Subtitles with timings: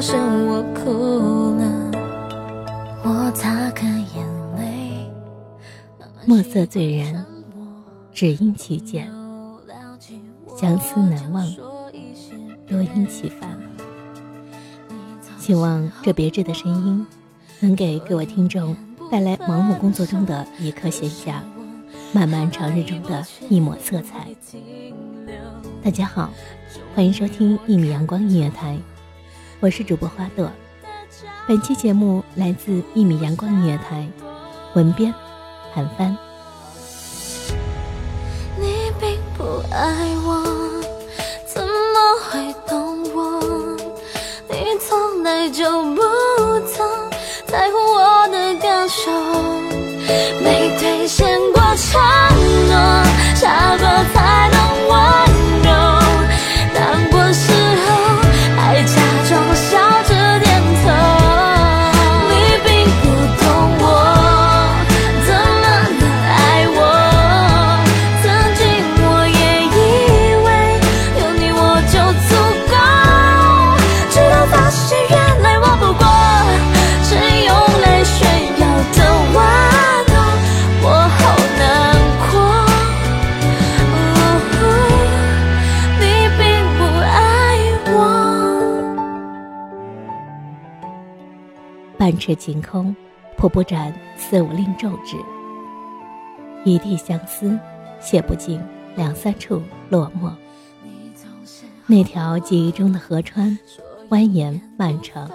[0.00, 1.90] 着都是我哭了，
[3.04, 3.84] 我擦干
[4.14, 5.06] 眼泪。
[6.24, 7.22] 墨色醉人，
[8.10, 9.04] 只因其见；
[10.56, 11.46] 相思难忘，
[12.66, 13.50] 多因其烦。
[15.38, 17.06] 希望这别致的声音，
[17.60, 18.74] 能给各位听众
[19.10, 21.40] 带来忙碌工作中的一刻闲暇，
[22.14, 24.28] 漫漫长日中的一抹色彩。
[25.82, 26.30] 大家好，
[26.94, 28.78] 欢迎收听一米阳光音乐台，
[29.62, 30.50] 我是主播花朵。
[31.46, 34.08] 本期节目来自一米阳光音乐台，
[34.74, 35.12] 文编
[35.74, 36.16] 韩帆。
[38.58, 40.39] 你并不爱我，
[92.10, 92.96] 半尺晴空，
[93.36, 95.16] 瀑布展四五令皱纸。
[96.64, 97.56] 一地相思，
[98.00, 98.60] 写不尽
[98.96, 100.32] 两三处落寞。
[101.86, 103.56] 那条记忆中的河川，
[104.08, 105.30] 蜿蜒漫长，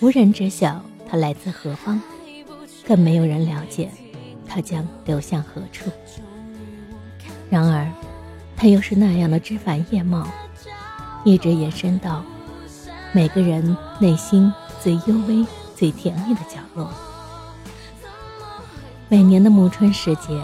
[0.00, 2.00] 无人知晓它来自何方，
[2.86, 3.90] 更没有人了解
[4.46, 5.90] 它将流向何处。
[7.50, 7.86] 然而，
[8.56, 10.26] 它又是那样的枝繁叶茂，
[11.22, 12.24] 一直延伸到
[13.12, 14.50] 每个人内心
[14.82, 15.46] 最幽微、
[15.76, 16.90] 最甜蜜的角落。
[19.08, 20.42] 每年的暮春时节，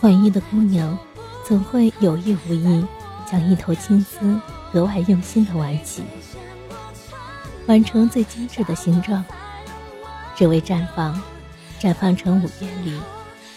[0.00, 0.98] 换衣的姑娘
[1.46, 2.84] 总会有意无意
[3.30, 4.40] 将一头青丝
[4.72, 6.02] 格外用心的挽起，
[7.66, 9.24] 挽成最精致的形状，
[10.34, 11.20] 只为绽放，
[11.80, 13.00] 绽放成五月里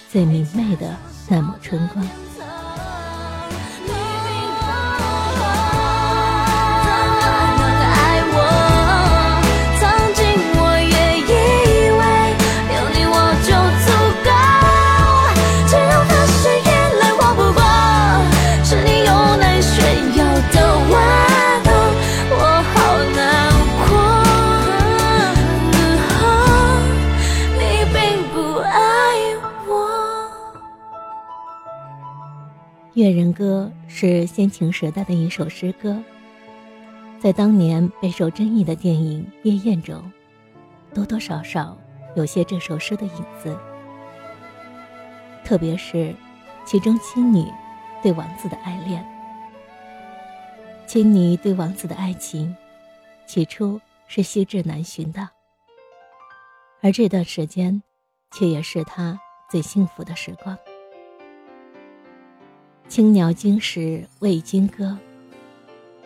[0.10, 0.96] 最明媚的
[1.28, 2.06] 那抹春光。
[32.94, 35.98] 越人歌》是先秦时代的一首诗歌，
[37.22, 40.12] 在当年备受争议的电影《夜宴》中，
[40.94, 41.78] 多多少少
[42.18, 43.58] 有些这首诗的影子。
[45.46, 46.14] 特别是
[46.66, 47.46] 其中青女
[48.04, 49.06] 对王子的爱恋。
[50.86, 52.54] 青女对王子的爱情，
[53.26, 55.30] 起初是细致难寻的，
[56.82, 57.82] 而这段时间，
[58.34, 59.18] 却也是他
[59.50, 60.58] 最幸福的时光。
[62.92, 64.98] 青鸟惊时为君歌，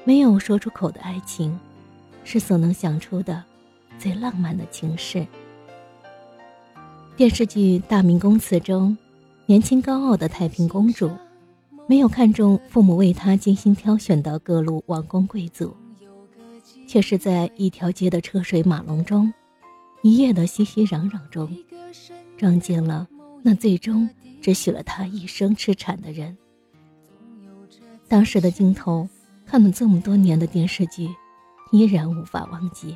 [0.04, 1.60] 没有说出口的爱情，
[2.24, 3.44] 是所能想出的
[3.98, 5.26] 最浪漫的情事。
[7.18, 8.96] 电视剧《大明宫词》中，
[9.48, 11.10] 年轻高傲的太平公主，
[11.88, 15.76] 没有看中父母为她精心挑选的各路王公贵族，
[16.88, 19.34] 却是在一条街的车水马龙中，
[20.04, 21.52] 一夜的熙熙攘攘中，
[22.38, 23.08] 撞见了
[23.42, 24.08] 那最终
[24.40, 26.38] 只许了她一生痴缠的人。
[28.08, 29.08] 当时的镜头，
[29.46, 31.10] 看了这么多年的电视剧，
[31.72, 32.96] 依然无法忘记。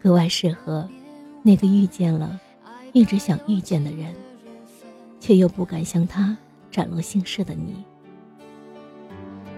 [0.00, 0.88] 格外适合
[1.42, 2.40] 那个遇见了，
[2.92, 4.14] 一直想遇见的人，
[5.20, 6.36] 却又不敢向他
[6.70, 7.84] 展露心事的你。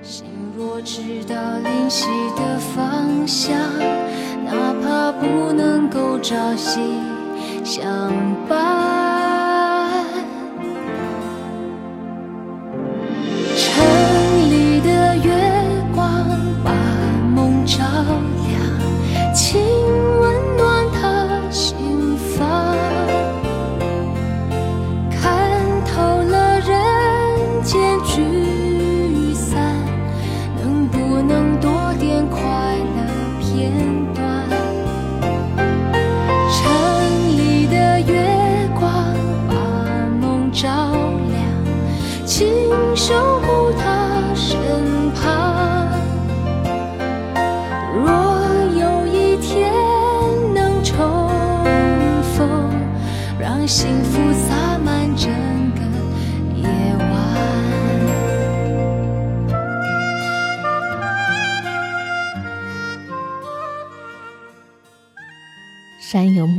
[0.03, 0.25] 心
[0.57, 2.07] 若知道灵犀
[2.37, 3.57] 的方向，
[4.45, 6.81] 哪怕不能够朝夕
[7.63, 8.11] 相
[8.49, 8.70] 伴。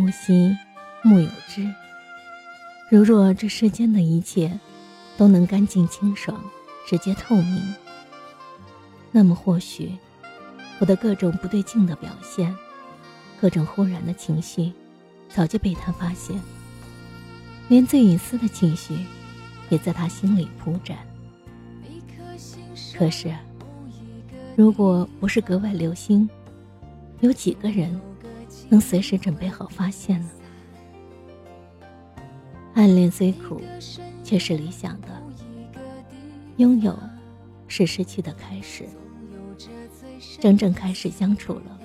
[0.01, 0.57] 木兮，
[1.03, 1.71] 木有枝。
[2.89, 4.59] 如若这世间的一切
[5.15, 6.43] 都能干净清爽、
[6.87, 7.75] 直接透明，
[9.11, 9.91] 那么或许
[10.79, 12.51] 我的各种不对劲的表现、
[13.39, 14.73] 各种忽然的情绪，
[15.29, 16.35] 早就被他发现，
[17.69, 19.05] 连最隐私的情绪
[19.69, 20.97] 也在他心里铺展。
[22.97, 23.31] 可是，
[24.55, 26.27] 如果不是格外留心，
[27.19, 28.01] 有几个人？
[28.71, 30.29] 能随时准备好发现呢？
[32.73, 33.61] 暗恋虽苦，
[34.23, 35.07] 却是理想的。
[36.55, 36.97] 拥有，
[37.67, 38.87] 是失去的开始。
[40.39, 41.77] 真正开始相处了，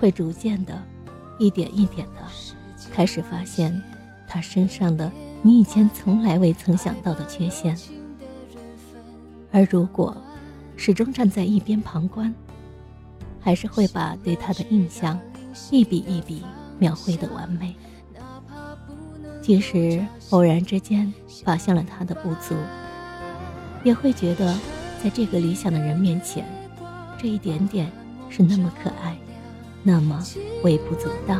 [0.00, 0.82] 会逐渐的，
[1.38, 2.22] 一点一点的，
[2.92, 3.80] 开始发现
[4.26, 7.78] 他身上的你以前从来未曾想到的缺陷。
[9.52, 10.16] 而如果
[10.76, 12.34] 始终站在一边旁观，
[13.38, 15.16] 还是会把对他的印象。
[15.70, 16.44] 一笔一笔
[16.78, 17.74] 描绘的完美，
[19.42, 21.12] 即使偶然之间
[21.44, 22.54] 发现了他的不足，
[23.84, 24.54] 也会觉得
[25.02, 26.44] 在这个理想的人面前，
[27.20, 27.90] 这一点点
[28.28, 29.16] 是那么可爱，
[29.82, 30.24] 那么
[30.62, 31.38] 微不足道。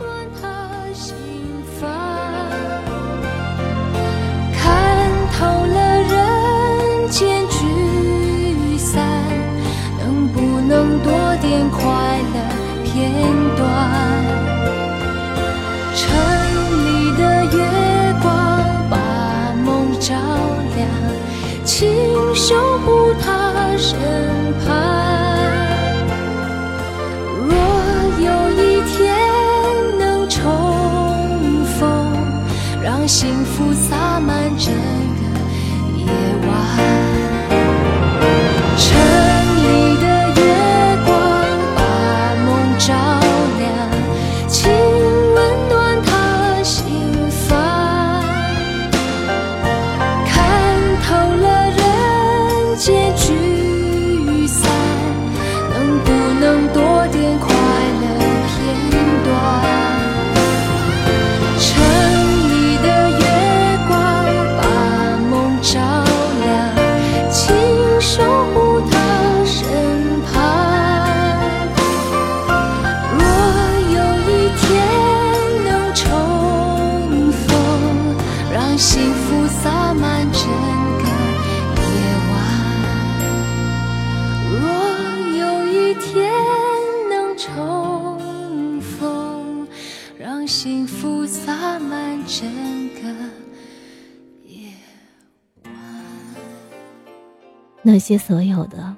[97.99, 98.95] 那些所有的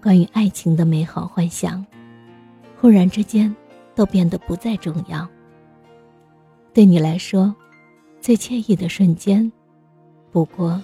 [0.00, 1.84] 关于爱情的美好幻想，
[2.80, 3.52] 忽然之间
[3.96, 5.28] 都变得不再重要。
[6.72, 7.52] 对你来说，
[8.20, 9.50] 最惬意的瞬间，
[10.30, 10.80] 不过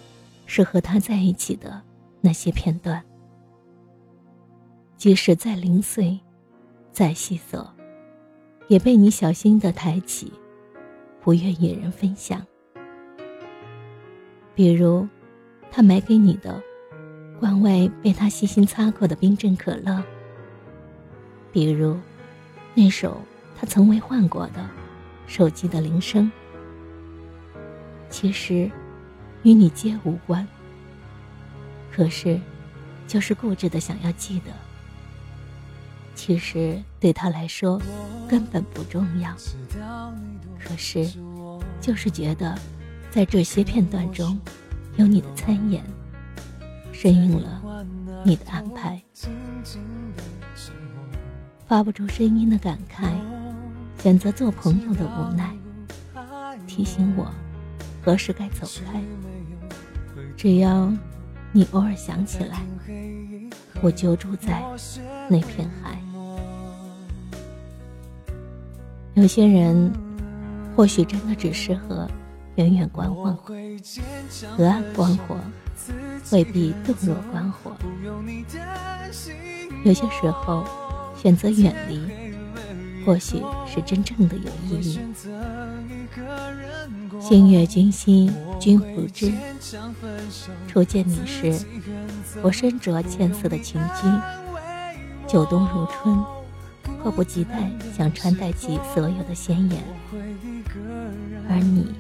[0.47, 1.81] 是和他在一起的
[2.21, 3.01] 那些片段。
[4.97, 6.19] 即使再零碎，
[6.91, 7.65] 再细琐，
[8.67, 10.33] 也被你小心的抬起，
[11.21, 12.45] 不愿与人分享。
[14.57, 15.07] 比如，
[15.71, 16.61] 他买给你的
[17.41, 20.03] 罐外被他细心擦过的冰镇可乐；
[21.51, 21.99] 比如，
[22.75, 23.19] 那首
[23.59, 24.69] 他从未换过的
[25.27, 26.31] 手机的铃声。
[28.11, 28.71] 其实，
[29.43, 30.47] 与你皆无关。
[31.91, 32.39] 可是，
[33.09, 34.53] 就是固执的想要记得。
[36.15, 37.81] 其实对他来说
[38.29, 39.35] 根本不重要，
[40.63, 41.11] 可是
[41.81, 42.55] 就是觉得，
[43.11, 44.39] 在这些片段中，
[44.97, 45.83] 有你的参演，
[47.01, 47.87] 顺应了
[48.27, 49.03] 你的安排，
[51.67, 53.09] 发不出声音的感慨，
[54.03, 55.57] 选择做朋友的无奈，
[56.67, 57.33] 提醒我
[58.05, 59.01] 何时该走开。
[60.37, 60.93] 只要
[61.53, 62.61] 你偶尔想起来，
[63.81, 64.63] 我就住在
[65.27, 65.99] 那片海。
[69.15, 69.91] 有些人，
[70.77, 72.07] 或许真的只适合
[72.57, 73.35] 远远观望，
[74.55, 75.35] 隔岸观火，
[76.33, 77.73] 未必洞若观火。
[79.85, 80.65] 有些时候，
[81.17, 82.01] 选择远离，
[83.05, 85.01] 或许是真正的有意义。
[87.21, 89.33] 星月君心，君不知。
[90.69, 91.59] 初见你时，
[92.43, 94.21] 我身着浅色的裙裾，
[95.27, 96.23] 久冬如春。
[97.03, 99.83] 迫不及待想穿戴起所有的鲜艳，
[101.49, 101.95] 而你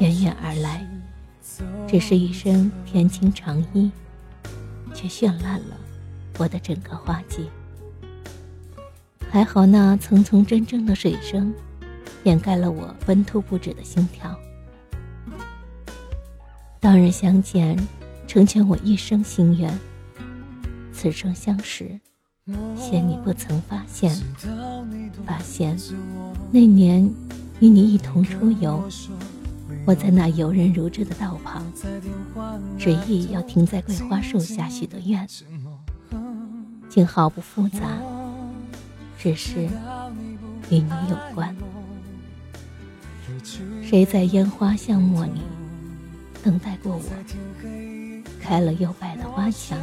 [0.00, 0.86] 远远而来，
[1.88, 3.90] 只是一身天青长衣，
[4.94, 5.76] 却绚烂了
[6.38, 7.48] 我的整个花季。
[9.30, 11.52] 还好那层层真正的水声，
[12.24, 14.38] 掩盖了我奔突不止的心跳。
[16.80, 17.78] 当日相见，
[18.26, 19.78] 成全我一生心愿。
[20.92, 22.00] 此生相识。
[22.76, 24.12] 嫌你不曾发现，
[25.24, 25.78] 发现
[26.50, 27.08] 那年
[27.60, 28.82] 与你一同出游，
[29.84, 31.64] 我在那游人如织的道旁，
[32.78, 35.26] 执意要停在桂花树下许的愿，
[36.88, 37.80] 竟毫不复杂，
[39.18, 39.68] 只是
[40.70, 41.54] 与你有关。
[43.82, 45.40] 谁在烟花巷陌里
[46.44, 47.02] 等待过我？
[48.40, 49.78] 开了又败的花墙，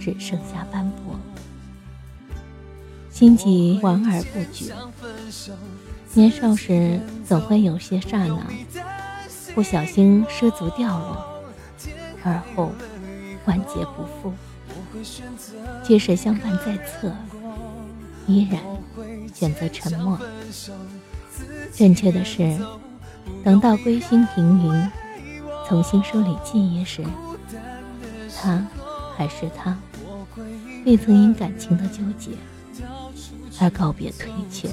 [0.00, 1.18] 只剩下斑驳。
[3.10, 4.74] 心急玩而不决，
[6.14, 8.46] 年少时总会有些刹那，
[9.54, 11.42] 不小心失足掉落，
[12.24, 12.72] 而后
[13.44, 14.32] 万劫不复。
[15.82, 17.12] 即使相伴在侧，
[18.26, 18.60] 依然
[19.34, 20.18] 选择沉默。
[21.72, 22.58] 正确的是，
[23.44, 24.90] 等到归心平云，
[25.68, 27.04] 重新梳理记忆时，
[28.40, 28.66] 他
[29.16, 29.78] 还是他，
[30.84, 32.30] 未曾因感情的纠结。
[33.60, 34.68] 而告别退却。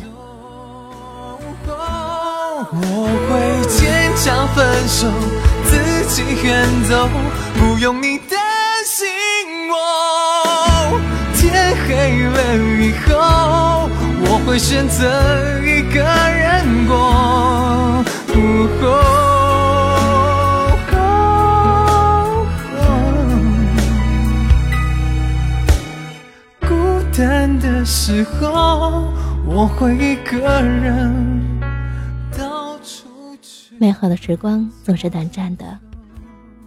[2.72, 2.78] 我
[3.30, 3.30] 会
[4.30, 5.08] 想分手，
[5.66, 7.10] 自己远走，
[7.58, 8.38] 不用你担
[8.86, 9.08] 心
[9.72, 9.74] 我。
[11.34, 12.38] 天黑了
[12.80, 13.90] 以后，
[14.22, 15.02] 我会选择
[15.66, 16.94] 一个人过。
[26.68, 26.70] 孤
[27.18, 29.12] 单的时候，
[29.44, 31.49] 我会一个人。
[33.78, 35.78] 美好的时光总是短暂的，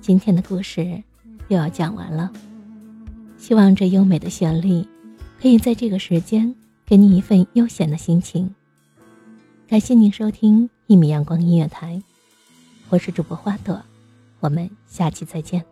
[0.01, 1.03] 今天的故事
[1.49, 2.31] 又要讲完了。
[3.39, 4.87] 希望这优美的旋律
[5.41, 6.55] 可以在这个时间
[6.87, 8.55] 给你一份悠闲的心情。
[9.67, 12.03] 感谢您收听一米阳光音乐台，
[12.89, 13.83] 我是主播花朵，
[14.41, 15.72] 我们下期再见。